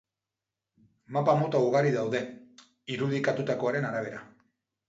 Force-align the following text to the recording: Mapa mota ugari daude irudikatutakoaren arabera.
Mapa 1.17 1.35
mota 1.41 1.61
ugari 1.67 1.93
daude 1.97 2.23
irudikatutakoaren 2.97 3.89
arabera. 3.93 4.27